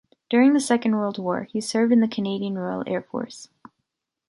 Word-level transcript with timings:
During 0.31 0.53
the 0.53 0.59
Second 0.59 0.95
World 0.95 1.19
War, 1.19 1.43
he 1.43 1.61
served 1.61 1.93
in 1.93 1.99
the 1.99 2.07
Canadian 2.07 2.57
Royal 2.57 2.83
Air 2.87 3.03
Force. 3.03 3.49